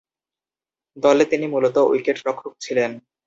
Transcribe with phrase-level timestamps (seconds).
[0.97, 2.91] দলে তিনি মূলতঃ উইকেট-রক্ষক ছিলেন।